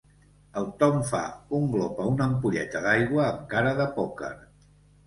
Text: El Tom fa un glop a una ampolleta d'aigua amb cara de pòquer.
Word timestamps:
El 0.61 0.63
Tom 0.83 0.95
fa 1.09 1.21
un 1.59 1.69
glop 1.75 2.01
a 2.01 2.09
una 2.15 2.27
ampolleta 2.29 2.83
d'aigua 2.89 3.25
amb 3.31 3.47
cara 3.55 3.77
de 3.83 3.93
pòquer. 4.01 4.35